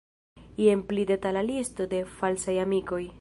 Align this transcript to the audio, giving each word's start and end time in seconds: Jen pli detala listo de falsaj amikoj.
Jen 0.61 0.81
pli 0.93 1.03
detala 1.11 1.45
listo 1.51 1.89
de 1.95 2.03
falsaj 2.21 2.61
amikoj. 2.67 3.03